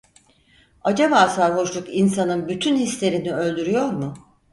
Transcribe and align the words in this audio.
Acaba 0.83 1.29
sarhoşluk 1.29 1.89
insanın 1.95 2.47
bütün 2.47 2.75
hislerini 2.77 3.33
öldürüyor 3.35 3.89
mu? 3.91 4.13